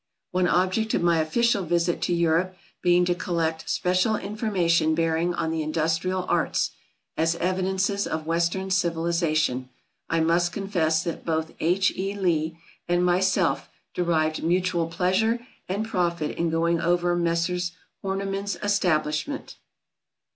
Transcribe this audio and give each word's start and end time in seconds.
One 0.31 0.47
object 0.47 0.95
of 0.95 1.03
my 1.03 1.19
official 1.19 1.63
visit 1.63 2.01
to 2.01 2.11
Europe 2.15 2.57
being 2.81 3.05
to 3.05 3.13
collect 3.13 3.69
special 3.69 4.15
information 4.15 4.95
bearing 4.95 5.35
on 5.35 5.51
the 5.51 5.61
Industrial 5.61 6.25
Arts, 6.27 6.71
as 7.15 7.35
evidences 7.35 8.07
of 8.07 8.25
Western 8.25 8.71
civilisation, 8.71 9.69
I 10.09 10.19
must 10.21 10.53
confess 10.53 11.03
that 11.03 11.23
both 11.23 11.53
H. 11.59 11.91
E. 11.95 12.15
Li 12.15 12.57
and 12.87 13.05
myself 13.05 13.69
derived 13.93 14.41
mutual 14.41 14.87
pleasure 14.87 15.45
and 15.69 15.85
profit 15.87 16.35
in 16.35 16.49
going 16.49 16.81
over 16.81 17.15
Messrs. 17.15 17.73
Horniman's 18.03 18.55
Establishment. 18.63 19.57